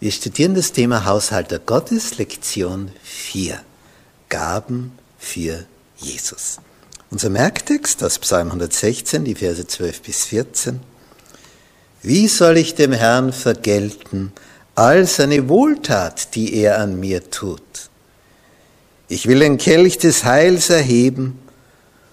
[0.00, 3.60] Wir studieren das Thema Haushalter Gottes, Lektion 4.
[4.30, 5.66] Gaben für
[5.98, 6.58] Jesus.
[7.10, 10.80] Unser Merktext aus Psalm 116, die Verse 12 bis 14.
[12.00, 14.32] Wie soll ich dem Herrn vergelten
[14.74, 17.90] all seine Wohltat, die er an mir tut?
[19.08, 21.38] Ich will den Kelch des Heils erheben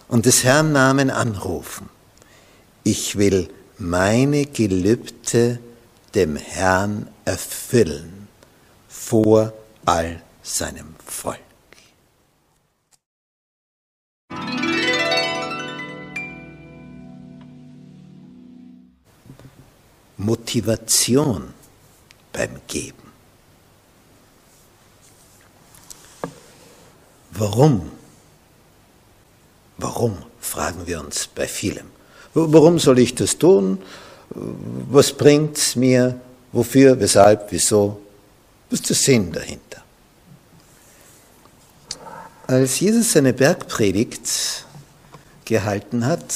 [0.10, 1.88] und des Herrn Namen anrufen.
[2.84, 5.60] Ich will meine Gelübde
[6.18, 8.28] dem Herrn erfüllen
[8.88, 9.54] vor
[9.86, 11.38] all seinem Volk.
[20.18, 21.54] Motivation
[22.34, 23.12] beim Geben.
[27.30, 27.92] Warum?
[29.78, 31.86] Warum, fragen wir uns bei vielem.
[32.34, 33.78] Warum soll ich das tun?
[34.30, 36.20] Was bringt es mir?
[36.52, 37.00] Wofür?
[37.00, 37.52] Weshalb?
[37.52, 38.02] Wieso?
[38.70, 39.84] Was ist der Sinn dahinter?
[42.48, 44.66] Als Jesus seine Bergpredigt
[45.46, 46.34] gehalten hat,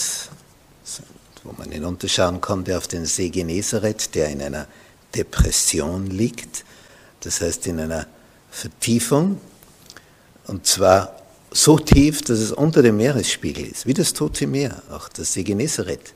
[1.43, 4.67] wo man hinunterschauen konnte auf den See Genezareth, der in einer
[5.15, 6.63] Depression liegt,
[7.21, 8.07] das heißt in einer
[8.49, 9.39] Vertiefung,
[10.47, 11.15] und zwar
[11.51, 14.81] so tief, dass es unter dem Meeresspiegel ist, wie das Tote Meer.
[14.91, 16.13] Auch das See Genezareth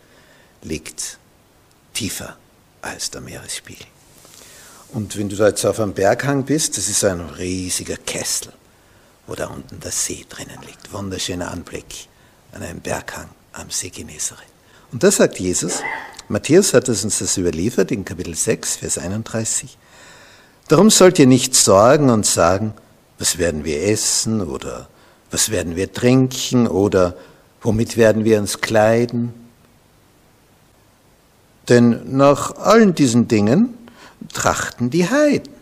[0.62, 1.18] liegt
[1.96, 2.38] tiefer
[2.82, 3.88] als der Meeresspiegel.
[4.94, 8.54] Und wenn du da jetzt auf einem Berghang bist, das ist ein riesiger Kessel,
[9.26, 10.94] wo da unten der See drinnen liegt.
[10.94, 12.08] Wunderschöner Anblick
[12.52, 14.46] an einem Berghang am See Genezareth.
[14.92, 15.80] Und da sagt Jesus,
[16.28, 19.78] Matthäus hat uns das überliefert in Kapitel 6, Vers 31.
[20.68, 22.74] Darum sollt ihr nicht sorgen und sagen,
[23.20, 24.88] was werden wir essen oder
[25.32, 27.16] was werden wir trinken oder
[27.62, 29.34] womit werden wir uns kleiden?
[31.70, 33.78] Denn nach allen diesen Dingen
[34.34, 35.54] trachten die Heiden.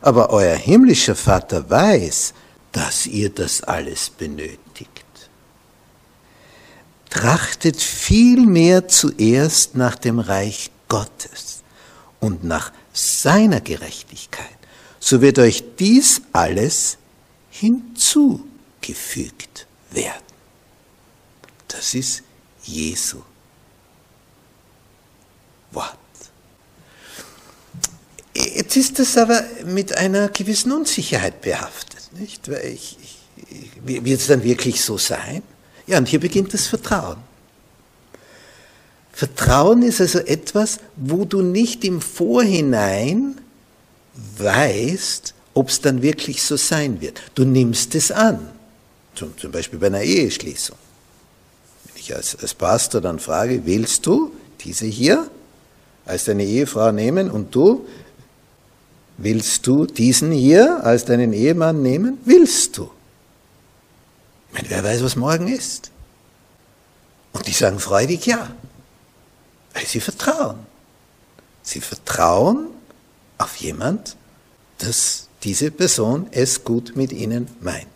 [0.00, 2.32] Aber euer himmlischer Vater weiß,
[2.72, 5.04] dass ihr das alles benötigt.
[7.10, 11.62] Trachtet vielmehr zuerst nach dem Reich Gottes
[12.20, 14.46] und nach seiner Gerechtigkeit,
[14.98, 16.98] so wird euch dies alles
[17.50, 18.46] hinzu
[18.80, 20.22] gefügt werden.
[21.68, 22.22] Das ist
[22.64, 23.22] Jesu
[25.72, 25.96] Wort.
[28.54, 32.50] Jetzt ist das aber mit einer gewissen Unsicherheit behaftet, nicht?
[32.50, 35.42] Weil ich, ich, wird es dann wirklich so sein?
[35.86, 37.18] Ja, und hier beginnt das Vertrauen.
[39.12, 43.40] Vertrauen ist also etwas, wo du nicht im Vorhinein
[44.38, 47.20] weißt, ob es dann wirklich so sein wird.
[47.34, 48.48] Du nimmst es an.
[49.14, 50.76] Zum, zum Beispiel bei einer Eheschließung.
[51.84, 55.30] Wenn ich als, als Pastor dann frage, willst du diese hier
[56.06, 57.86] als deine Ehefrau nehmen und du,
[59.22, 62.18] willst du diesen hier als deinen Ehemann nehmen?
[62.24, 62.90] Willst du?
[64.52, 65.90] Meine, wer weiß, was morgen ist.
[67.32, 68.50] Und die sagen freudig ja,
[69.74, 70.58] weil sie vertrauen.
[71.62, 72.68] Sie vertrauen
[73.38, 74.16] auf jemand,
[74.78, 77.86] dass diese Person es gut mit ihnen meint.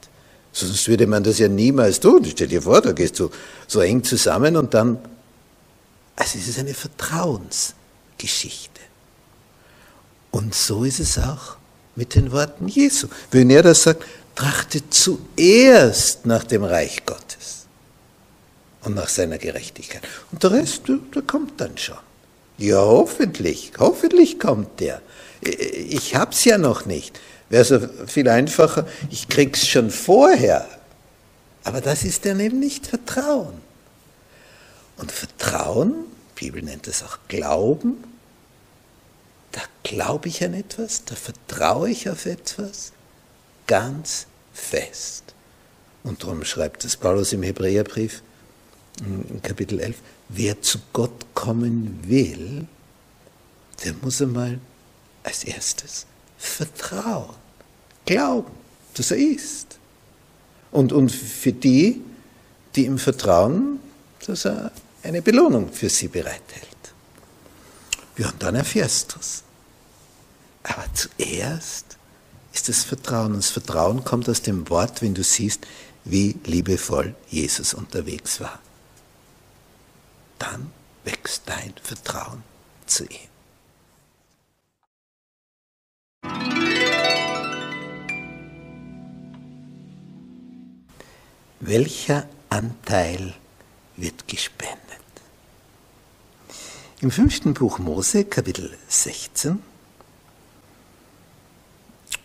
[0.52, 2.24] Sonst würde man das ja niemals tun.
[2.24, 3.30] Stell dir vor, da gehst du
[3.66, 4.98] so eng zusammen und dann,
[6.14, 8.73] also es ist eine Vertrauensgeschichte.
[10.34, 11.58] Und so ist es auch
[11.94, 13.06] mit den Worten Jesu.
[13.30, 14.04] Wenn er das sagt,
[14.34, 17.66] trachtet zuerst nach dem Reich Gottes
[18.82, 20.02] und nach seiner Gerechtigkeit.
[20.32, 21.98] Und der Rest, der kommt dann schon.
[22.58, 25.02] Ja, hoffentlich, hoffentlich kommt der.
[25.40, 27.20] Ich hab's ja noch nicht.
[27.48, 27.78] Wäre so
[28.08, 30.68] viel einfacher, ich krieg's schon vorher.
[31.62, 33.54] Aber das ist dann eben nicht Vertrauen.
[34.96, 35.94] Und Vertrauen,
[36.40, 38.13] die Bibel nennt es auch Glauben,
[39.54, 42.92] da glaube ich an etwas, da vertraue ich auf etwas
[43.66, 45.34] ganz fest.
[46.02, 48.22] Und darum schreibt es Paulus im Hebräerbrief
[49.00, 49.96] in Kapitel 11,
[50.28, 52.66] wer zu Gott kommen will,
[53.84, 54.58] der muss einmal
[55.22, 56.06] als erstes
[56.36, 57.34] vertrauen,
[58.06, 58.50] glauben,
[58.94, 59.78] dass er ist.
[60.72, 62.02] Und, und für die,
[62.74, 63.78] die ihm vertrauen,
[64.26, 64.72] dass er
[65.04, 66.73] eine Belohnung für sie bereithält.
[68.16, 69.42] Ja, und dann erfährst du es.
[70.62, 71.96] Aber zuerst
[72.52, 73.32] ist das Vertrauen.
[73.32, 75.66] Und das Vertrauen kommt aus dem Wort, wenn du siehst,
[76.04, 78.60] wie liebevoll Jesus unterwegs war.
[80.38, 80.70] Dann
[81.04, 82.42] wächst dein Vertrauen
[82.86, 83.28] zu ihm.
[91.60, 93.34] Welcher Anteil
[93.96, 95.03] wird gespendet?
[97.04, 99.62] Im fünften Buch Mose, Kapitel 16,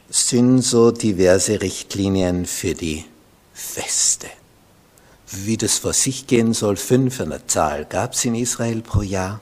[0.10, 3.04] sind so diverse Richtlinien für die
[3.54, 4.28] Feste.
[5.32, 9.02] Wie das vor sich gehen soll, fünf an der Zahl gab es in Israel pro
[9.02, 9.42] Jahr,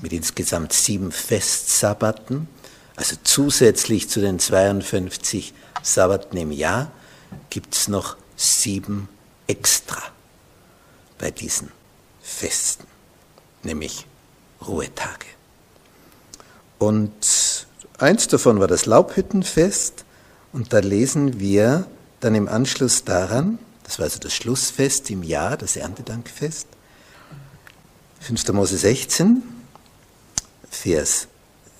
[0.00, 2.48] mit insgesamt sieben Festsabbaten,
[2.96, 6.90] also zusätzlich zu den 52 Sabbaten im Jahr
[7.48, 9.08] gibt es noch sieben
[9.46, 10.02] extra
[11.16, 11.70] bei diesen
[12.20, 12.88] Festen,
[13.62, 14.04] nämlich
[14.64, 15.26] Ruhetage.
[16.78, 17.66] Und
[17.98, 20.04] eins davon war das Laubhüttenfest
[20.52, 21.86] und da lesen wir
[22.20, 26.66] dann im Anschluss daran, das war also das Schlussfest im Jahr, das Erntedankfest,
[28.20, 28.52] 5.
[28.52, 29.42] Mose 16,
[30.68, 31.28] Vers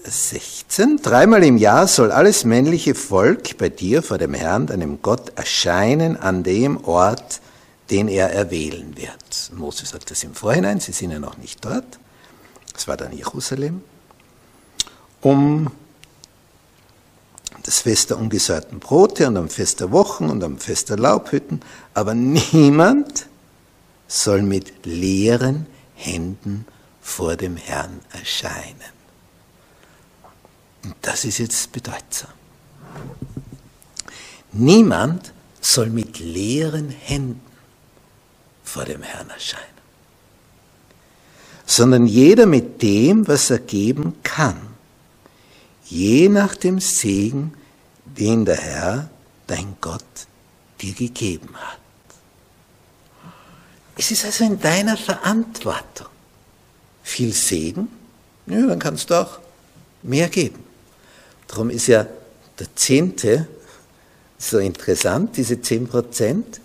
[0.04, 0.98] 16.
[1.02, 6.16] Dreimal im Jahr soll alles männliche Volk bei dir vor dem Herrn, deinem Gott, erscheinen
[6.16, 7.40] an dem Ort,
[7.90, 9.50] den er erwählen wird.
[9.52, 11.98] Mose sagt das im Vorhinein, sie sind ja noch nicht dort.
[12.76, 13.82] Das war dann Jerusalem.
[15.22, 15.70] Um
[17.62, 21.62] das Fest der ungesäuerten Brote und am Fest der Wochen und am Fest der Laubhütten.
[21.94, 23.28] Aber niemand
[24.06, 26.66] soll mit leeren Händen
[27.00, 28.92] vor dem Herrn erscheinen.
[30.84, 32.30] Und das ist jetzt bedeutsam.
[34.52, 35.32] Niemand
[35.62, 37.40] soll mit leeren Händen
[38.62, 39.75] vor dem Herrn erscheinen,
[41.66, 44.56] sondern jeder mit dem, was er geben kann,
[45.84, 47.52] je nach dem Segen,
[48.04, 49.10] den der Herr,
[49.48, 50.04] dein Gott,
[50.80, 51.80] dir gegeben hat.
[53.98, 56.08] Es ist also in deiner Verantwortung.
[57.02, 57.88] Viel Segen,
[58.46, 59.38] ja, dann kannst du auch
[60.02, 60.62] mehr geben.
[61.48, 62.06] Darum ist ja
[62.58, 63.48] der Zehnte
[64.38, 66.60] so interessant, diese zehn Prozent.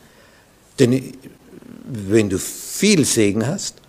[0.80, 1.14] Denn
[1.86, 3.81] wenn du viel Segen hast,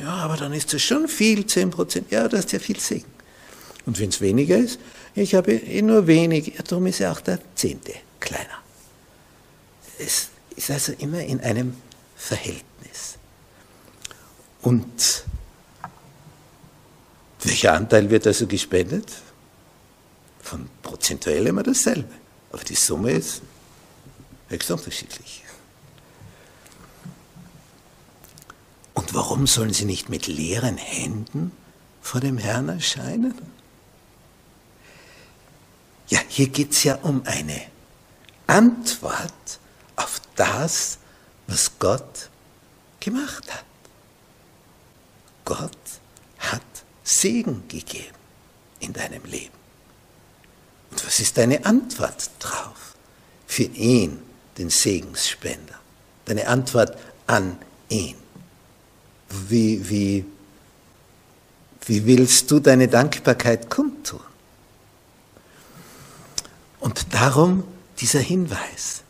[0.00, 2.10] ja, aber dann ist das schon viel, zehn Prozent.
[2.10, 3.10] Ja, du hast ja viel Segen.
[3.86, 4.78] Und wenn es weniger ist,
[5.14, 8.58] ich habe eh nur wenig, ja, darum ist ja auch der Zehnte kleiner.
[9.98, 11.76] Es ist also immer in einem
[12.16, 13.16] Verhältnis.
[14.62, 15.24] Und
[17.42, 19.10] welcher Anteil wird also gespendet?
[20.42, 22.12] Von prozentuell immer dasselbe.
[22.52, 23.42] Aber die Summe ist
[24.48, 25.45] höchst unterschiedlich.
[28.96, 31.52] Und warum sollen sie nicht mit leeren Händen
[32.00, 33.34] vor dem Herrn erscheinen?
[36.08, 37.60] Ja, hier geht es ja um eine
[38.46, 39.60] Antwort
[39.96, 40.98] auf das,
[41.46, 42.30] was Gott
[42.98, 43.64] gemacht hat.
[45.44, 45.78] Gott
[46.38, 46.62] hat
[47.04, 48.16] Segen gegeben
[48.80, 49.54] in deinem Leben.
[50.90, 52.94] Und was ist deine Antwort drauf?
[53.46, 54.22] Für ihn,
[54.56, 55.78] den Segensspender.
[56.24, 57.58] Deine Antwort an
[57.90, 58.25] ihn.
[59.28, 60.24] Wie, wie,
[61.86, 64.20] wie willst du deine Dankbarkeit kundtun?
[66.80, 67.64] Und darum
[67.98, 69.02] dieser Hinweis,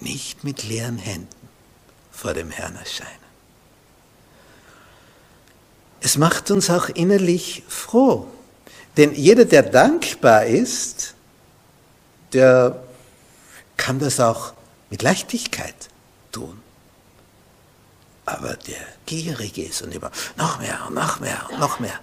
[0.00, 1.28] nicht mit leeren Händen
[2.12, 3.10] vor dem Herrn erscheinen.
[6.00, 8.28] Es macht uns auch innerlich froh,
[8.96, 11.14] denn jeder, der dankbar ist,
[12.32, 12.82] der
[13.76, 14.52] kann das auch
[14.90, 15.74] mit Leichtigkeit
[16.32, 16.60] tun.
[18.28, 21.98] Aber der gierige ist und immer noch mehr noch mehr noch mehr,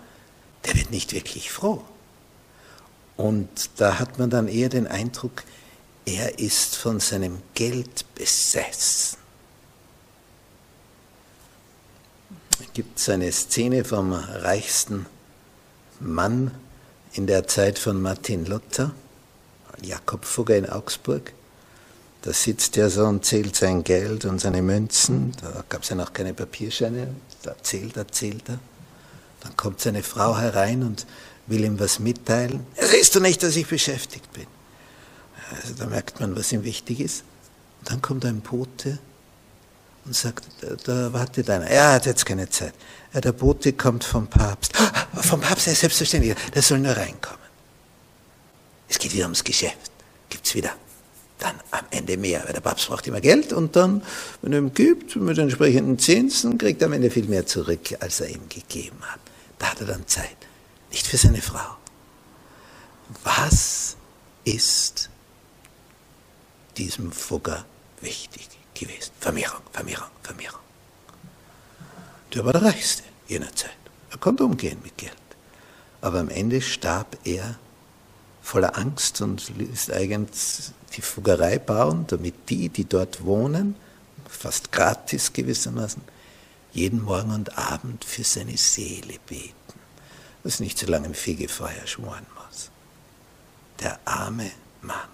[0.65, 1.83] der wird nicht wirklich froh.
[3.15, 5.43] Und da hat man dann eher den Eindruck,
[6.05, 9.17] er ist von seinem Geld besessen.
[12.59, 15.05] Es gibt eine Szene vom reichsten
[15.99, 16.51] Mann
[17.13, 18.95] in der Zeit von Martin Luther,
[19.83, 21.33] Jakob Fugger in Augsburg.
[22.25, 25.31] Da sitzt er so und zählt sein Geld und seine Münzen.
[25.41, 27.13] Da gab es ja noch keine Papierscheine.
[27.43, 28.57] Da zählt er, zählt er.
[29.41, 31.05] Dann kommt seine Frau herein und
[31.45, 32.65] will ihm was mitteilen.
[32.81, 34.47] Siehst du nicht, dass ich beschäftigt bin?
[35.61, 37.23] Also da merkt man, was ihm wichtig ist.
[37.81, 38.97] Und dann kommt ein Bote
[40.05, 41.67] und sagt, da, da wartet einer.
[41.67, 42.73] Er hat jetzt keine Zeit.
[43.13, 44.75] Ja, der Bote kommt vom Papst.
[45.21, 46.35] Vom Papst, er selbstverständlich.
[46.55, 47.45] Der soll nur reinkommen.
[48.89, 49.91] Es geht wieder ums Geschäft.
[50.27, 50.71] Gibt's wieder
[51.39, 54.01] dann am Ende mehr, weil der Papst braucht immer Geld und dann,
[54.41, 58.21] wenn er ihm gibt, mit entsprechenden Zinsen, kriegt er am Ende viel mehr zurück, als
[58.21, 59.19] er ihm gegeben hat.
[59.59, 60.37] Da hat er dann Zeit.
[60.91, 61.77] Nicht für seine Frau.
[63.23, 63.97] Was
[64.43, 65.09] ist
[66.77, 67.65] diesem Fugger
[68.01, 69.11] wichtig gewesen?
[69.19, 70.59] Vermehrung, Vermehrung, Vermehrung.
[72.33, 73.71] Der war der Reichste jener Zeit.
[74.11, 75.13] Er konnte umgehen mit Geld.
[76.01, 77.57] Aber am Ende starb er
[78.45, 83.75] voller Angst und ist eigentlich die Fuggerei bauen, damit die, die dort wohnen,
[84.29, 86.03] fast gratis gewissermaßen,
[86.71, 89.55] jeden Morgen und Abend für seine Seele beten,
[90.43, 92.69] dass nicht so lange im Fegefeuer schmoren muss.
[93.79, 95.09] Der arme Mann.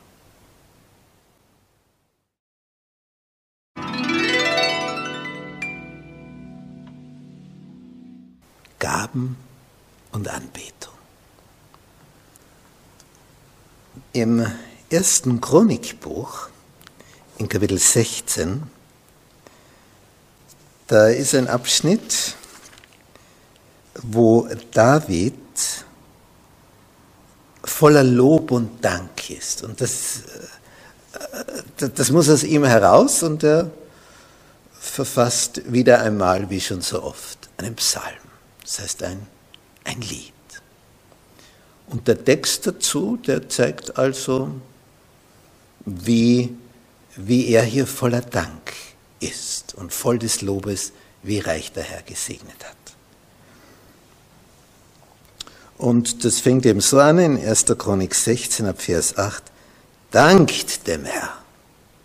[8.78, 9.38] Gaben
[10.12, 10.91] und Anbetung.
[14.14, 14.46] Im
[14.90, 16.50] ersten Chronikbuch,
[17.38, 18.64] in Kapitel 16,
[20.88, 22.36] da ist ein Abschnitt,
[24.02, 25.36] wo David
[27.64, 29.64] voller Lob und Dank ist.
[29.64, 30.24] Und das,
[31.78, 33.72] äh, das muss aus ihm heraus und er
[34.80, 38.04] verfasst wieder einmal, wie schon so oft, einen Psalm.
[38.62, 39.28] Das heißt ein,
[39.84, 40.34] ein Lied.
[41.92, 44.50] Und der Text dazu, der zeigt also,
[45.86, 46.56] wie,
[47.18, 48.74] wie er hier voller Dank
[49.20, 52.78] ist und voll des Lobes, wie reich der Herr gesegnet hat.
[55.78, 57.66] Und das fängt eben so an in 1.
[57.78, 59.44] Chronik 16 ab Vers 8.
[60.12, 61.40] Dankt dem Herrn.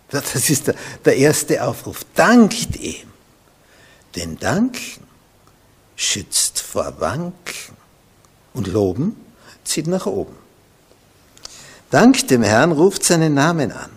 [0.09, 0.75] Das ist der,
[1.05, 2.05] der erste Aufruf.
[2.13, 3.07] Dankt ihm.
[4.17, 5.05] Denn Danken
[5.95, 7.77] schützt vor Wanken
[8.53, 9.26] und Loben
[9.67, 10.35] zieht nach oben.
[11.89, 13.89] Dank dem Herrn ruft seinen Namen an,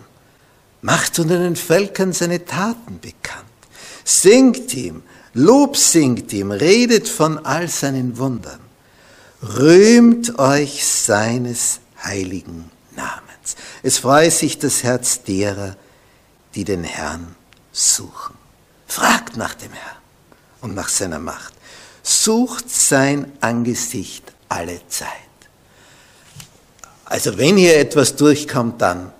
[0.81, 3.45] macht unter den Völkern seine Taten bekannt,
[4.05, 8.59] singt ihm, Lob singt ihm, redet von all seinen Wundern,
[9.41, 13.55] rühmt euch seines heiligen Namens.
[13.81, 15.77] Es freue sich das Herz derer,
[16.53, 17.35] die den Herrn
[17.71, 18.35] suchen.
[18.87, 19.97] Fragt nach dem Herrn
[20.59, 21.53] und nach seiner Macht.
[22.03, 25.07] Sucht sein Angesicht alle Zeit.
[27.11, 29.11] Also wenn hier etwas durchkommt, dann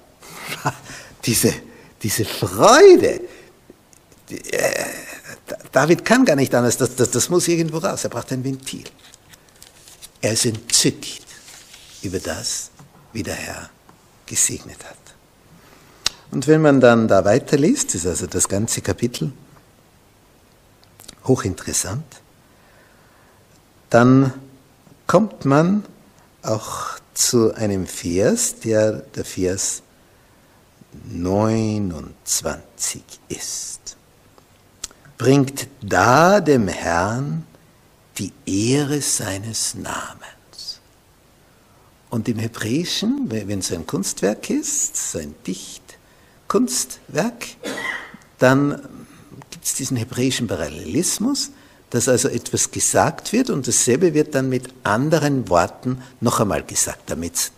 [1.25, 1.53] diese,
[2.01, 3.19] diese Freude.
[4.29, 4.86] Äh,
[5.74, 8.05] David kann gar nicht anders, das, das, das muss irgendwo raus.
[8.05, 8.86] Er braucht ein Ventil.
[10.21, 11.19] Er ist entzückt
[12.01, 12.71] über das,
[13.12, 13.69] wie der Herr
[14.25, 14.95] gesegnet hat.
[16.31, 19.33] Und wenn man dann da weiterliest, ist also das ganze Kapitel
[21.25, 22.05] hochinteressant,
[23.89, 24.31] dann
[25.07, 25.83] kommt man
[26.41, 29.84] auch zu einem Vers, der der Vers
[31.10, 33.96] 29 ist.
[35.18, 37.46] Bringt da dem Herrn
[38.18, 40.82] die Ehre seines Namens.
[42.10, 47.46] Und im Hebräischen, wenn es ein Kunstwerk ist, so ein Dichtkunstwerk,
[48.38, 48.82] dann
[49.50, 51.51] gibt es diesen hebräischen Parallelismus,
[51.91, 57.10] dass also etwas gesagt wird und dasselbe wird dann mit anderen Worten noch einmal gesagt,
[57.10, 57.51] damit es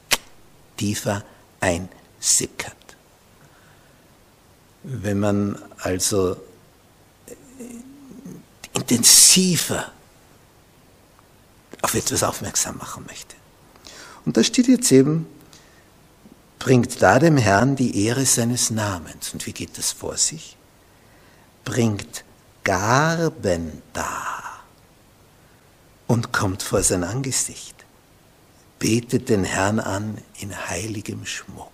[0.76, 1.24] tiefer
[1.62, 2.76] einsickert.
[4.84, 6.36] Wenn man also
[8.74, 9.92] intensiver
[11.82, 13.36] auf etwas aufmerksam machen möchte.
[14.26, 15.28] Und da steht jetzt eben,
[16.58, 19.32] bringt da dem Herrn die Ehre seines Namens.
[19.34, 20.58] Und wie geht das vor sich?
[21.66, 22.24] Bringt
[22.64, 24.64] Garben dar
[26.08, 27.76] und kommt vor sein Angesicht,
[28.80, 31.72] betet den Herrn an in heiligem Schmuck.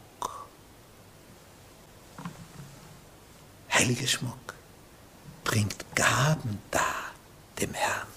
[3.72, 4.56] Heiliger Schmuck
[5.44, 7.14] bringt Gaben dar
[7.60, 8.08] dem Herrn,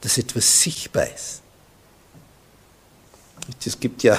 [0.00, 1.42] dass etwas sichtbar ist.
[3.64, 4.18] Es gibt ja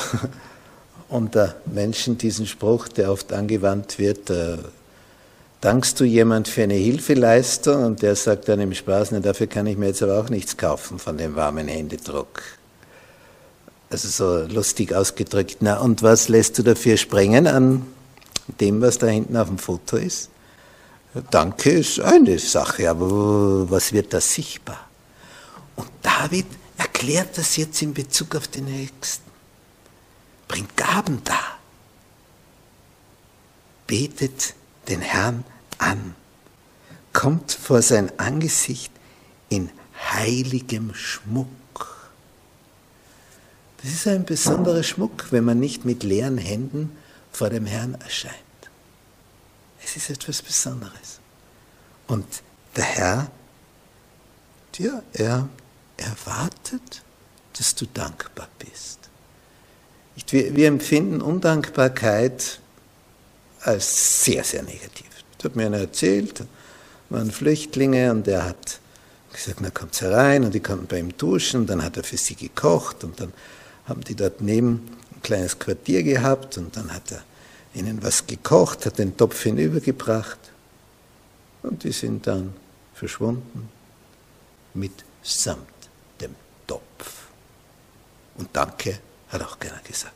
[1.09, 4.57] unter Menschen diesen Spruch, der oft angewandt wird, äh,
[5.61, 9.67] dankst du jemand für eine Hilfeleistung und der sagt dann im Spaß, ne, dafür kann
[9.67, 12.41] ich mir jetzt aber auch nichts kaufen von dem warmen Händedruck.
[13.89, 15.57] Also so lustig ausgedrückt.
[15.61, 17.85] Na, und was lässt du dafür springen an
[18.59, 20.29] dem, was da hinten auf dem Foto ist?
[21.31, 24.87] Danke ist eine Sache, aber was wird da sichtbar?
[25.75, 26.45] Und David
[26.77, 29.29] erklärt das jetzt in Bezug auf den Nächsten.
[30.47, 31.57] Bringt Gaben dar.
[33.87, 34.53] Betet
[34.89, 35.43] den Herrn
[35.77, 36.15] an.
[37.13, 38.91] Kommt vor sein Angesicht
[39.49, 39.69] in
[40.11, 42.11] heiligem Schmuck.
[43.81, 46.95] Das ist ein besonderer Schmuck, wenn man nicht mit leeren Händen
[47.31, 48.35] vor dem Herrn erscheint.
[49.83, 51.19] Es ist etwas Besonderes.
[52.07, 52.25] Und
[52.75, 53.31] der Herr,
[54.75, 55.47] dir, er
[55.97, 57.03] erwartet,
[57.57, 58.99] dass du dankbar bist.
[60.27, 62.58] Wir, wir empfinden Undankbarkeit
[63.61, 65.07] als sehr, sehr negativ.
[65.37, 66.43] Das hat mir einer erzählt,
[67.09, 68.79] waren Flüchtlinge und er hat
[69.33, 72.35] gesagt, na kommt herein und die konnten bei ihm duschen dann hat er für sie
[72.35, 73.33] gekocht und dann
[73.85, 77.23] haben die dort neben ein kleines Quartier gehabt und dann hat er
[77.73, 80.39] ihnen was gekocht, hat den Topf hinübergebracht
[81.63, 82.53] und die sind dann
[82.93, 83.69] verschwunden
[84.73, 85.67] mitsamt
[86.21, 86.35] dem
[86.67, 87.27] Topf.
[88.37, 88.99] Und Danke
[89.29, 90.13] hat auch keiner gesagt.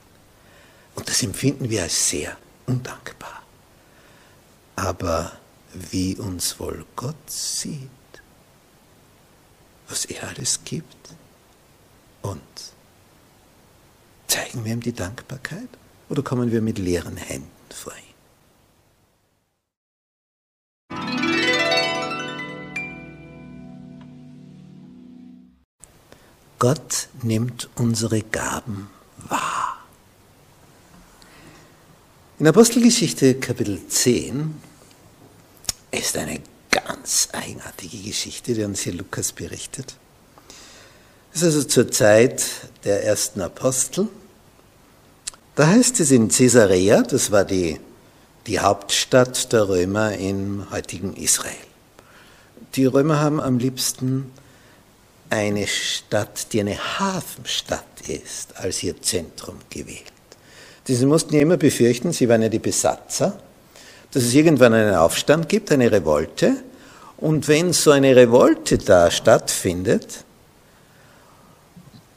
[0.95, 3.41] Und das empfinden wir als sehr undankbar.
[4.75, 5.31] Aber
[5.73, 7.89] wie uns wohl Gott sieht,
[9.87, 11.13] was er alles gibt,
[12.23, 12.41] und
[14.27, 15.67] zeigen wir ihm die Dankbarkeit
[16.09, 18.13] oder kommen wir mit leeren Händen vor ihm?
[26.59, 29.82] Gott nimmt unsere Gaben wahr.
[32.43, 34.53] In Apostelgeschichte Kapitel 10
[35.91, 39.95] ist eine ganz eigenartige Geschichte, die uns hier Lukas berichtet.
[41.31, 42.43] Das ist also zur Zeit
[42.83, 44.09] der ersten Apostel.
[45.55, 47.79] Da heißt es in Caesarea, das war die,
[48.45, 51.55] die Hauptstadt der Römer im heutigen Israel.
[52.75, 54.33] Die Römer haben am liebsten
[55.29, 60.11] eine Stadt, die eine Hafenstadt ist, als ihr Zentrum gewählt.
[60.85, 63.39] Sie mussten ja immer befürchten, sie waren ja die Besatzer,
[64.11, 66.55] dass es irgendwann einen Aufstand gibt, eine Revolte.
[67.17, 70.25] Und wenn so eine Revolte da stattfindet,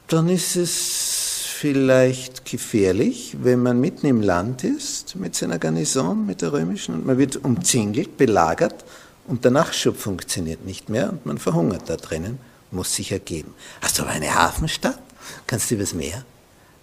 [0.07, 6.41] dann ist es vielleicht gefährlich, wenn man mitten im Land ist mit seiner Garnison, mit
[6.41, 8.85] der römischen, und man wird umzingelt, belagert
[9.27, 12.37] und der Nachschub funktioniert nicht mehr und man verhungert da drinnen,
[12.69, 13.53] muss sich ergeben.
[13.81, 14.99] Hast du aber eine Hafenstadt?
[15.47, 16.23] Kannst du übers Meer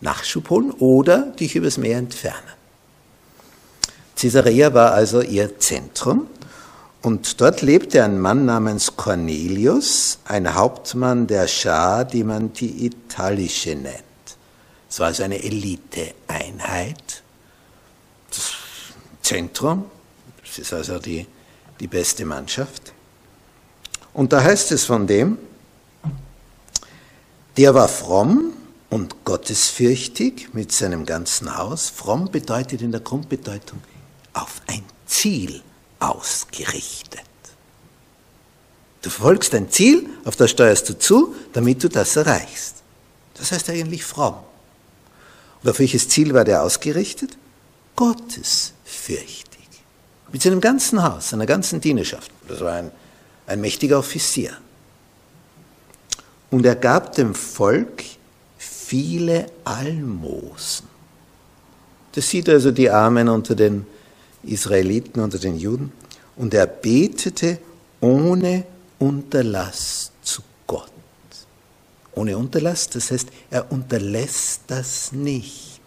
[0.05, 2.55] Nachschub holen oder dich übers Meer entfernen.
[4.17, 6.29] Caesarea war also ihr Zentrum
[7.03, 13.75] und dort lebte ein Mann namens Cornelius, ein Hauptmann der Schar, die man die italische
[13.75, 14.03] nennt.
[14.89, 17.23] Es war also eine Eliteeinheit,
[18.31, 18.53] das
[19.23, 19.87] Zentrum,
[20.47, 21.27] das ist also die,
[21.81, 22.93] die beste Mannschaft.
[24.13, 25.39] Und da heißt es von dem,
[27.57, 28.44] der war fromm
[28.95, 31.91] und gottesfürchtig mit seinem ganzen Haus.
[31.91, 33.83] Fromm bedeutet in der Grundbedeutung
[34.35, 35.63] auf ein Ziel
[35.99, 37.21] ausgerichtet.
[39.03, 42.85] Du verfolgst ein Ziel, auf das steuerst du zu, damit du das erreichst.
[43.35, 44.37] Das heißt eigentlich fromm.
[45.61, 47.37] Und auf welches Ziel war der ausgerichtet?
[47.97, 49.67] Gottesfürchtig.
[50.31, 52.31] Mit seinem ganzen Haus, seiner ganzen Dienerschaft.
[52.47, 52.93] Das war ein,
[53.49, 54.57] ein mächtiger Offizier.
[56.53, 58.05] Und er gab dem Volk
[58.87, 60.89] viele Almosen.
[62.13, 63.87] Das sieht also die Armen unter den
[64.43, 65.93] Israeliten, unter den Juden.
[66.37, 67.59] Und er betete
[68.01, 68.65] ohne
[68.99, 70.91] Unterlass zu Gott.
[72.13, 75.81] Ohne Unterlass, das heißt, er unterlässt das nicht.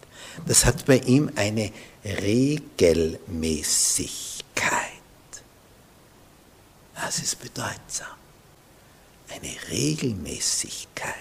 [0.46, 1.70] Das hat bei ihm eine
[2.04, 4.82] Regelmäßigkeit.
[6.94, 8.08] Das ist bedeutsam.
[9.30, 11.14] Eine Regelmäßigkeit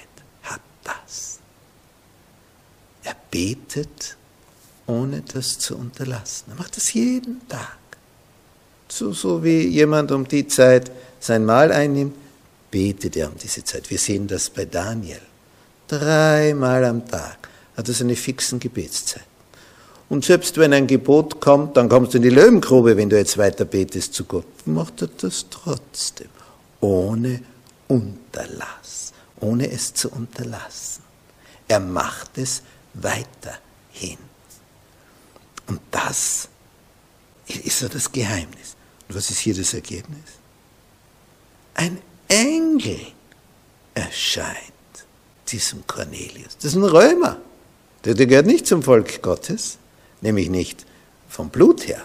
[0.43, 1.39] hat das.
[3.03, 4.17] Er betet,
[4.88, 6.45] ohne das zu unterlassen.
[6.50, 7.78] Er macht das jeden Tag.
[8.89, 12.15] So, so wie jemand um die Zeit sein Mahl einnimmt,
[12.71, 13.89] betet er um diese Zeit.
[13.91, 15.21] Wir sehen das bei Daniel.
[15.88, 19.28] Dreimal am Tag hat er seine fixen Gebetszeiten.
[20.10, 23.38] Und selbst wenn ein Gebot kommt, dann kommst du in die Löwengrube, wenn du jetzt
[23.38, 24.65] weiter betest zu Gott.
[24.65, 26.30] Macht er das trotzdem,
[26.80, 27.41] ohne
[27.88, 31.04] Unterlass, ohne es zu unterlassen.
[31.67, 32.63] Er macht es
[33.01, 34.17] weiterhin.
[35.67, 36.47] Und das
[37.47, 38.75] ist so das Geheimnis.
[39.07, 40.19] Und was ist hier das Ergebnis?
[41.73, 42.99] Ein Engel
[43.93, 44.55] erscheint
[45.47, 46.55] diesem Cornelius.
[46.55, 47.38] Das ist ein Römer.
[48.03, 49.77] Der, der gehört nicht zum Volk Gottes,
[50.21, 50.86] nämlich nicht
[51.29, 52.01] vom Blut her,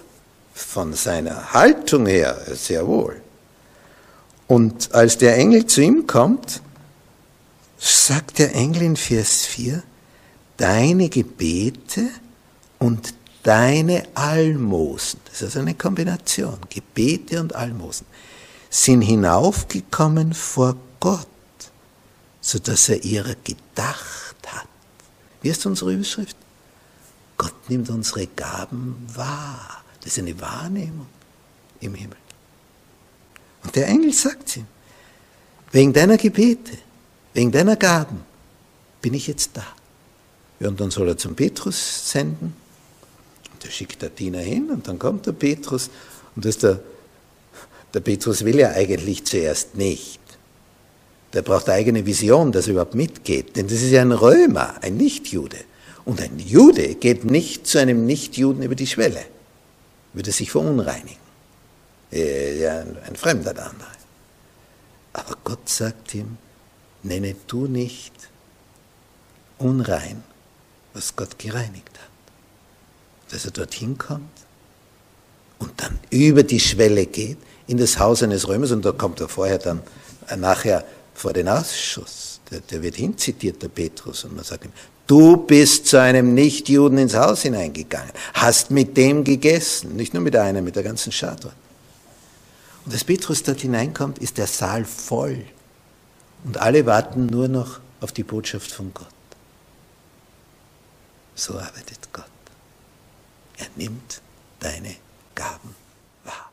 [0.55, 3.21] von seiner Haltung her sehr wohl.
[4.47, 6.61] Und als der Engel zu ihm kommt,
[7.79, 9.83] sagt der Engel in Vers 4,
[10.63, 12.09] deine Gebete
[12.79, 18.07] und deine Almosen, das ist also eine Kombination, Gebete und Almosen,
[18.71, 21.27] sind hinaufgekommen vor Gott,
[22.41, 24.69] sodass er ihrer gedacht hat.
[25.41, 26.37] Wie ist unsere Überschrift?
[27.37, 29.83] Gott nimmt unsere Gaben wahr.
[30.01, 31.09] Das ist eine Wahrnehmung
[31.81, 32.17] im Himmel.
[33.65, 34.67] Und der Engel sagt ihm,
[35.73, 36.79] wegen deiner Gebete,
[37.35, 38.21] wegen deiner Gaben
[39.01, 39.67] bin ich jetzt da.
[40.63, 42.55] Ja, und dann soll er zum Petrus senden.
[43.53, 45.91] Und der schickt der Diener hin und dann kommt der Petrus.
[46.37, 46.79] Und das der,
[47.93, 50.21] der Petrus will ja eigentlich zuerst nicht.
[51.33, 53.57] Der braucht eine eigene Vision, dass er überhaupt mitgeht.
[53.57, 55.57] Denn das ist ja ein Römer, ein Nichtjude.
[56.05, 59.25] Und ein Jude geht nicht zu einem Nichtjuden über die Schwelle.
[60.13, 61.23] Würde sich verunreinigen.
[62.13, 63.89] Ja, ein Fremder der andere.
[65.13, 66.37] Aber Gott sagt ihm,
[67.03, 68.13] nenne du nicht
[69.59, 70.23] unrein,
[70.95, 72.11] was Gott gereinigt hat.
[73.31, 74.31] Dass er dorthin kommt
[75.59, 79.29] und dann über die Schwelle geht in das Haus eines Römers und da kommt er
[79.29, 79.81] vorher dann
[80.29, 82.41] äh, nachher vor den Ausschuss.
[82.51, 84.73] Der, der wird hinzitiert, der Petrus, und man sagt ihm,
[85.07, 90.37] du bist zu einem Nichtjuden ins Haus hineingegangen, hast mit dem gegessen, nicht nur mit
[90.37, 91.55] einem, mit der ganzen Schar dort.
[92.85, 95.45] Und als Petrus dort hineinkommt, ist der Saal voll.
[96.45, 99.07] Und alle warten nur noch auf die Botschaft von Gott.
[101.35, 102.25] So arbeitet Gott.
[103.59, 104.21] Er nimmt
[104.61, 104.97] deine
[105.35, 105.75] Gaben
[106.25, 106.51] wahr.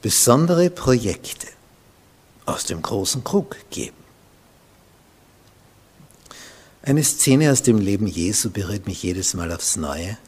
[0.00, 1.46] Besondere Projekte
[2.44, 3.96] aus dem großen Krug geben.
[6.82, 10.18] Eine Szene aus dem Leben Jesu berührt mich jedes Mal aufs Neue.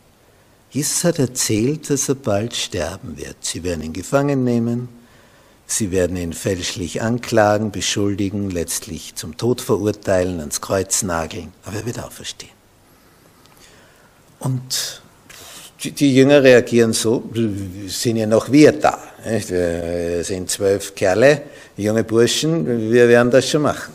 [0.70, 3.36] Jesus hat erzählt, dass er bald sterben wird.
[3.40, 4.88] Sie werden ihn gefangen nehmen,
[5.66, 11.86] sie werden ihn fälschlich anklagen, beschuldigen, letztlich zum Tod verurteilen, ans Kreuz nageln, aber er
[11.86, 12.52] wird auferstehen.
[14.38, 15.02] Und
[15.82, 17.30] die Jünger reagieren so,
[17.88, 18.98] sind ja noch wir da.
[19.24, 21.42] Wir sind zwölf Kerle,
[21.76, 23.94] junge Burschen, wir werden das schon machen.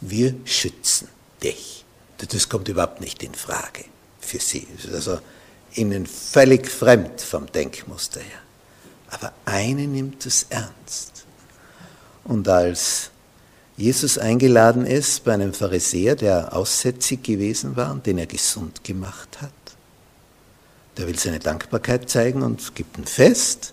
[0.00, 1.08] Wir schützen
[1.42, 1.84] dich.
[2.16, 3.84] Das kommt überhaupt nicht in Frage
[4.20, 4.66] für sie.
[4.92, 5.18] Also
[5.74, 8.40] ihnen völlig fremd vom Denkmuster her.
[9.10, 11.24] Aber eine nimmt es ernst.
[12.24, 13.10] Und als
[13.76, 19.40] Jesus eingeladen ist bei einem Pharisäer, der aussätzig gewesen war und den er gesund gemacht
[19.40, 19.52] hat,
[20.96, 23.72] der will seine Dankbarkeit zeigen und gibt ein Fest,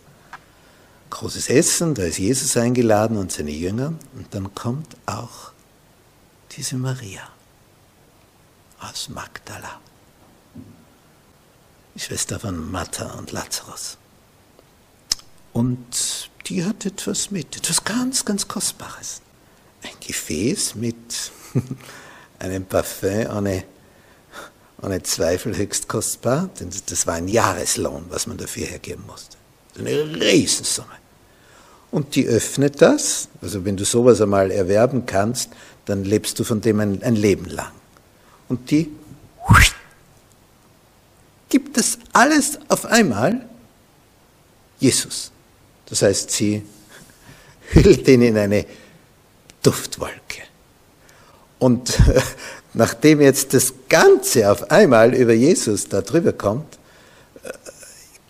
[1.10, 5.52] großes Essen, da ist Jesus eingeladen und seine Jünger und dann kommt auch
[6.52, 7.28] diese Maria
[8.80, 9.80] aus Magdala,
[11.96, 13.98] die Schwester von Martha und Lazarus.
[15.56, 19.22] Und die hat etwas mit, etwas ganz, ganz Kostbares.
[19.84, 21.32] Ein Gefäß mit
[22.40, 23.64] einem Parfum ohne,
[24.82, 29.38] ohne Zweifel höchst kostbar, denn das war ein Jahreslohn, was man dafür hergeben musste.
[29.80, 30.90] Eine Riesensumme.
[31.90, 35.52] Und die öffnet das, also wenn du sowas einmal erwerben kannst,
[35.86, 37.72] dann lebst du von dem ein, ein Leben lang
[38.50, 38.92] und die
[41.48, 43.48] gibt das alles auf einmal
[44.80, 45.32] Jesus.
[45.88, 46.64] Das heißt, sie
[47.72, 48.66] hüllt ihn in eine
[49.62, 50.44] Duftwolke.
[51.60, 52.00] Und
[52.74, 56.78] nachdem jetzt das Ganze auf einmal über Jesus da drüber kommt,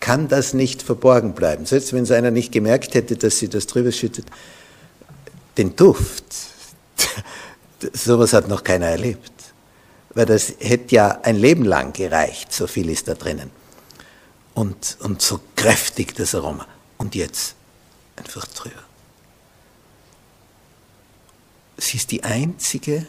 [0.00, 1.66] kann das nicht verborgen bleiben.
[1.66, 4.26] Selbst wenn es einer nicht gemerkt hätte, dass sie das drüber schüttet,
[5.58, 6.24] den Duft,
[7.92, 9.32] sowas hat noch keiner erlebt
[10.16, 13.50] weil das hätte ja ein Leben lang gereicht, so viel ist da drinnen.
[14.54, 16.66] Und, und so kräftig das Aroma.
[16.98, 17.54] Und jetzt
[18.16, 18.82] einfach drüber.
[21.76, 23.06] Sie ist die einzige,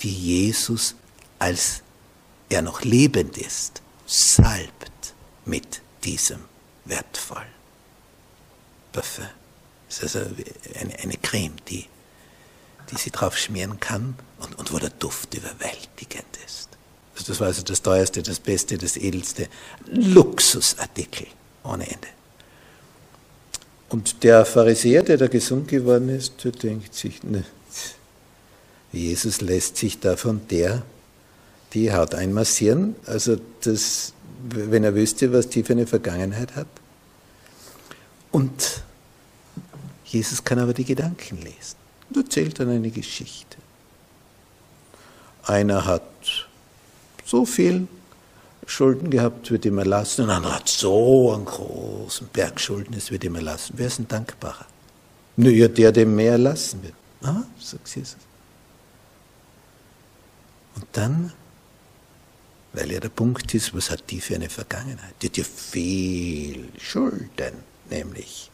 [0.00, 0.94] die Jesus,
[1.38, 1.82] als
[2.48, 6.44] er noch lebend ist, salbt mit diesem
[6.84, 7.48] wertvollen
[8.92, 9.26] Parfum.
[9.88, 10.34] Das ist also
[10.78, 11.86] eine, eine Creme, die
[12.90, 16.68] die sie drauf schmieren kann und, und wo der Duft überwältigend ist.
[17.26, 19.48] Das war also das teuerste, das beste, das edelste
[19.86, 21.26] Luxusartikel
[21.62, 22.08] ohne Ende.
[23.94, 27.44] Und der Pharisäer, der da gesund geworden ist, der denkt sich, ne,
[28.90, 30.82] Jesus lässt sich da von der
[31.74, 32.96] die Haut einmassieren.
[33.06, 34.12] Also das,
[34.48, 36.66] wenn er wüsste, was die für eine Vergangenheit hat.
[38.32, 38.82] Und
[40.06, 41.76] Jesus kann aber die Gedanken lesen
[42.10, 43.58] und erzählt dann eine Geschichte.
[45.44, 46.02] Einer hat
[47.24, 47.86] so viel
[48.66, 50.24] Schulden gehabt, wird ihm erlassen.
[50.24, 53.74] Und ein anderer hat so einen großen Berg Schulden, es wird ihm erlassen.
[53.76, 54.66] Wer ist ein Dankbarer?
[55.36, 56.94] Nur der, dem mehr erlassen wird.
[57.22, 58.16] Ah, sagt Jesus.
[60.76, 61.32] Und dann,
[62.72, 65.14] weil ja der Punkt ist, was hat die für eine Vergangenheit?
[65.22, 67.54] Die hat ja viel Schulden,
[67.90, 68.50] nämlich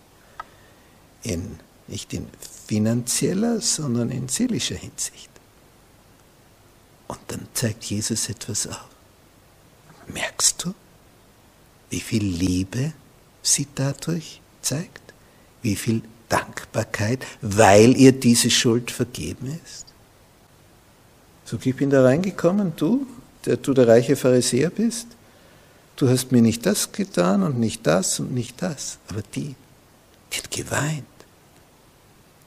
[1.23, 2.29] in, nicht in
[2.67, 5.31] finanzieller, sondern in seelischer Hinsicht.
[7.09, 8.89] Und dann zeigt Jesus etwas auf.
[10.13, 10.75] Merkst du,
[11.91, 12.93] wie viel Liebe
[13.43, 15.13] sie dadurch zeigt?
[15.63, 19.87] Wie viel Dankbarkeit, weil ihr diese Schuld vergeben ist?
[21.45, 23.07] So, ich bin da reingekommen, du,
[23.45, 25.09] der du der reiche Pharisäer bist.
[25.97, 28.99] Du hast mir nicht das getan und nicht das und nicht das.
[29.09, 29.55] Aber die,
[30.33, 31.05] die hat geweint.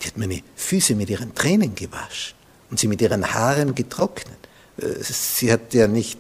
[0.02, 2.36] Die hat meine Füße mit ihren Tränen gewaschen
[2.72, 4.38] und sie mit ihren Haaren getrocknet.
[4.78, 6.18] Äh, sie hat ja nicht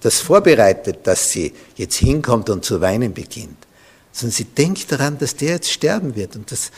[0.00, 3.66] das vorbereitet, dass sie jetzt hinkommt und zu weinen beginnt,
[4.12, 6.70] sondern sie denkt daran, dass der jetzt sterben wird und das,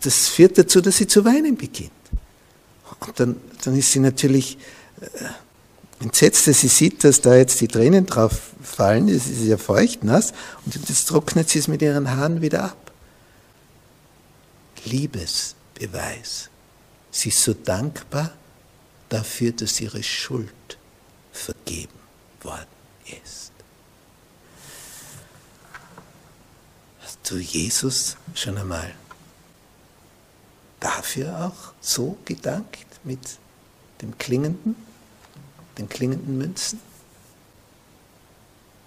[0.00, 1.90] das führt dazu, dass sie zu weinen beginnt.
[3.00, 4.56] Und dann, dann ist sie natürlich
[5.00, 9.58] äh, entsetzt, dass sie sieht, dass da jetzt die Tränen drauf fallen, es ist ja
[9.58, 10.32] feucht, nass,
[10.64, 12.92] und jetzt trocknet sie es mit ihren Haaren wieder ab.
[14.84, 16.48] Liebesbeweis.
[17.10, 18.32] Sie ist so dankbar
[19.08, 20.78] dafür, dass ihre Schuld
[21.32, 21.95] vergeben
[22.42, 22.66] worden
[23.22, 23.52] ist.
[27.00, 28.94] Hast du Jesus schon einmal
[30.80, 33.38] dafür auch so gedankt mit
[34.02, 34.76] dem klingenden,
[35.78, 36.80] den klingenden Münzen?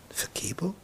[0.10, 0.76] Vergebung?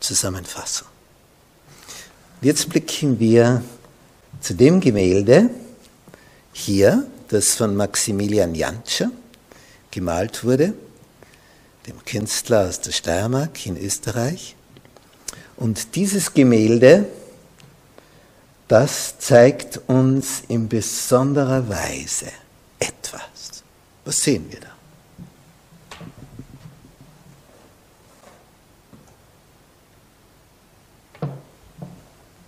[0.00, 0.88] Zusammenfassung.
[2.42, 3.62] Jetzt blicken wir
[4.44, 5.48] zu dem Gemälde
[6.52, 9.10] hier, das von Maximilian Jantscher
[9.90, 10.74] gemalt wurde,
[11.86, 14.54] dem Künstler aus der Steiermark in Österreich.
[15.56, 17.06] Und dieses Gemälde,
[18.68, 22.26] das zeigt uns in besonderer Weise
[22.78, 23.64] etwas.
[24.04, 24.68] Was sehen wir da?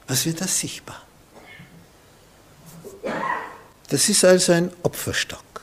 [0.07, 1.06] Was wird da sichtbar?
[3.88, 5.62] Das ist also ein Opferstock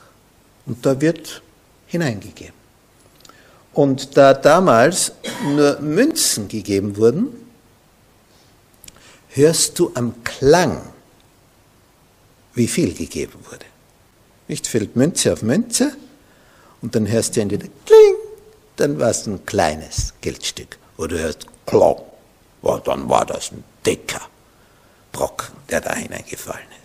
[0.66, 1.42] und da wird
[1.86, 2.54] hineingegeben.
[3.74, 7.28] Und da damals nur Münzen gegeben wurden,
[9.30, 10.80] hörst du am Klang,
[12.54, 13.66] wie viel gegeben wurde.
[14.46, 15.96] Nicht fällt Münze auf Münze
[16.82, 18.14] und dann hörst du entweder Kling,
[18.76, 20.78] dann war es ein kleines Geldstück.
[20.96, 21.96] Oder du hörst Klang,
[22.84, 24.20] dann war das ein dicker
[25.10, 26.83] Brocken, der da hineingefallen ist.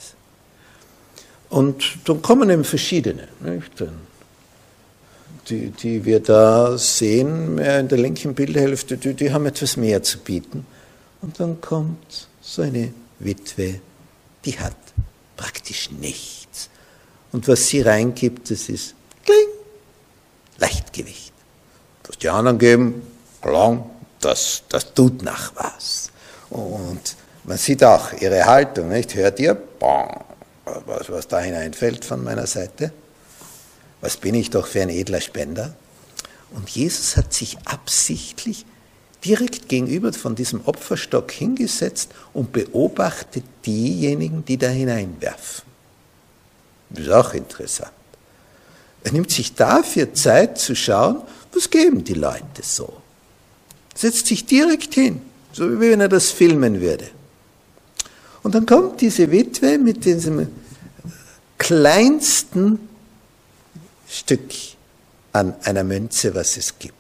[1.50, 3.72] Und dann kommen eben verschiedene, nicht?
[5.50, 10.04] Die, die wir da sehen, mehr in der linken Bildhälfte, die, die haben etwas mehr
[10.04, 10.66] zu bieten.
[11.22, 13.80] Und dann kommt so eine Witwe,
[14.46, 14.76] die hat
[15.36, 16.70] praktisch nichts.
[17.32, 18.94] Und was sie reingibt, das ist
[19.26, 19.48] kling,
[20.60, 21.34] Leichtgewicht.
[22.06, 23.02] Was die anderen geben,
[23.42, 26.12] klang, das, das tut nach was.
[26.50, 29.16] Und man sieht auch ihre Haltung, nicht?
[29.16, 29.56] Hört ihr?
[29.56, 30.29] Bong.
[30.86, 32.92] Was, was da hineinfällt von meiner Seite?
[34.02, 35.76] Was bin ich doch für ein edler Spender?
[36.52, 38.66] Und Jesus hat sich absichtlich
[39.24, 45.66] direkt gegenüber von diesem Opferstock hingesetzt und beobachtet diejenigen, die da hineinwerfen.
[46.90, 47.92] Das ist auch interessant.
[49.04, 51.22] Er nimmt sich dafür Zeit zu schauen,
[51.54, 53.02] was geben die Leute so.
[53.96, 57.10] Setzt sich direkt hin, so wie wenn er das filmen würde.
[58.44, 60.48] Und dann kommt diese Witwe mit diesem
[61.60, 62.90] kleinsten
[64.08, 64.50] Stück
[65.32, 66.96] an einer Münze, was es gibt.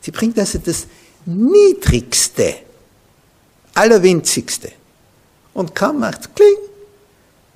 [0.00, 0.86] Sie bringt also das
[1.26, 2.54] niedrigste,
[3.74, 4.72] allerwinzigste.
[5.52, 6.56] Und kaum macht kling,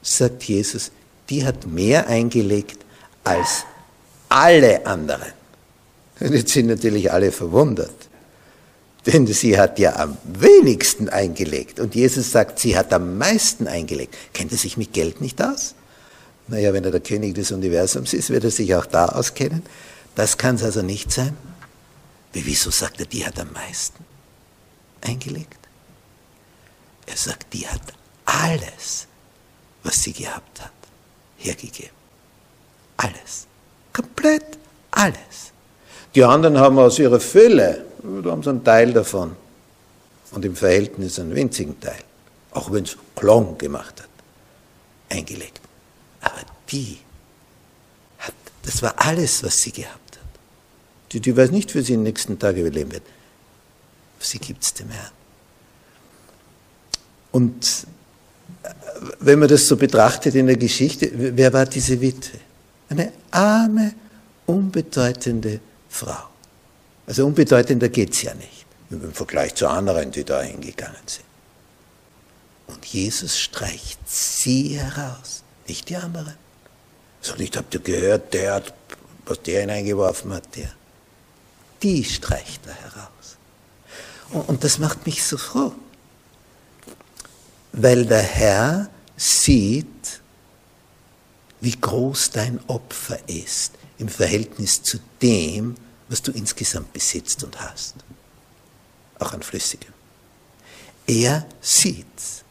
[0.03, 0.91] sagt Jesus,
[1.31, 2.85] die hat mehr eingelegt
[3.25, 3.65] als
[4.29, 5.33] alle anderen.
[6.21, 7.95] Und jetzt sind natürlich alle verwundert.
[9.07, 11.81] Denn sie hat ja am wenigsten eingelegt.
[11.81, 14.15] Und Jesus sagt, sie hat am meisten eingelegt.
[14.33, 15.75] Kennt er sich mit Geld nicht aus?
[16.53, 19.63] Naja, wenn er der König des Universums ist, wird er sich auch da auskennen.
[20.15, 21.35] Das kann es also nicht sein.
[22.35, 24.05] Wie, wieso sagt er, die hat am meisten
[25.01, 25.59] eingelegt?
[27.07, 27.81] Er sagt, die hat
[28.27, 29.07] alles,
[29.83, 30.73] was sie gehabt hat,
[31.39, 31.97] hergegeben.
[32.99, 33.47] Alles.
[33.93, 34.59] Komplett
[34.91, 35.53] alles.
[36.15, 39.37] Die anderen haben aus ihrer Fülle da haben sie einen Teil davon.
[40.33, 42.03] Und im Verhältnis einen winzigen Teil.
[42.51, 44.09] Auch wenn es Klong gemacht hat.
[45.09, 45.62] eingelegt.
[46.23, 46.99] Aber die
[48.19, 50.41] hat, das war alles, was sie gehabt hat.
[51.13, 53.03] Die, die weiß nicht, wie sie in den nächsten Tagen überleben wird.
[54.19, 55.11] Sie gibt es dem Herrn.
[57.33, 57.87] Und
[58.63, 58.69] äh,
[59.21, 62.39] wenn man das so betrachtet in der Geschichte, wer war diese Witwe?
[62.89, 63.95] Eine arme,
[64.47, 66.29] unbedeutende Frau.
[67.07, 71.25] Also unbedeutender geht es ja nicht, im Vergleich zu anderen, die da hingegangen sind.
[72.69, 76.35] Und Jesus streicht sie heraus, nicht die anderen.
[77.23, 78.75] So nicht, habt ihr gehört, der hat,
[79.25, 80.71] was der hineingeworfen hat, der.
[81.83, 83.39] Die streicht er heraus.
[84.31, 85.73] Und, und das macht mich so froh,
[87.73, 90.21] weil der Herr sieht,
[91.63, 95.77] wie groß dein Opfer ist im Verhältnis zu dem,
[96.11, 97.95] was du insgesamt besitzt und hast.
[99.19, 99.95] Auch an Flüssigem.
[101.07, 102.45] Er sieht's.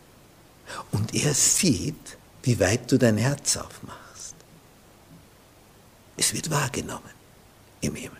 [0.91, 2.10] Und er sieht,
[2.43, 4.35] wie weit du dein Herz aufmachst.
[6.17, 7.11] Es wird wahrgenommen
[7.81, 8.17] im Himmel.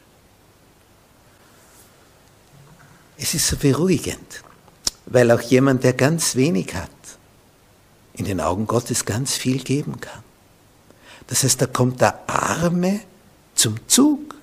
[3.18, 4.44] Es ist so beruhigend,
[5.06, 6.90] weil auch jemand, der ganz wenig hat,
[8.14, 10.24] in den Augen Gottes ganz viel geben kann.
[11.28, 13.02] Das heißt, da kommt der Arme
[13.56, 14.36] zum Zug.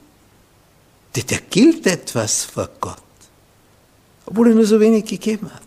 [1.14, 3.02] Der, der gilt etwas vor Gott,
[4.26, 5.62] obwohl er nur so wenig gegeben hat.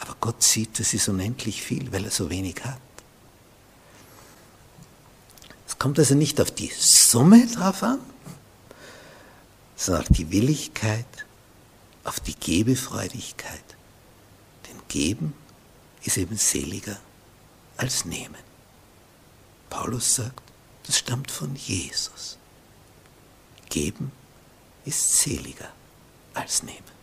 [0.00, 2.80] Aber Gott sieht, das ist unendlich viel, weil er so wenig hat.
[5.78, 8.00] Kommt also nicht auf die Summe drauf an,
[9.76, 11.06] sondern auf die Willigkeit,
[12.04, 13.64] auf die Gebefreudigkeit.
[14.66, 15.34] Denn Geben
[16.04, 16.98] ist eben seliger
[17.76, 18.42] als Nehmen.
[19.70, 20.42] Paulus sagt,
[20.86, 22.38] das stammt von Jesus.
[23.68, 24.10] Geben
[24.84, 25.68] ist seliger
[26.34, 26.97] als Nehmen.